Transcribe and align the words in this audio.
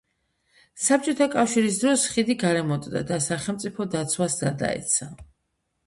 საბჭოთა 0.85 1.27
კავშირის 1.35 1.77
დროს 1.85 2.07
ხიდი 2.15 2.37
გარემონტდა 2.47 3.05
და 3.13 3.23
სახელმწიფო 3.29 3.91
დაცვას 3.97 4.43
გადაეცა. 4.45 5.15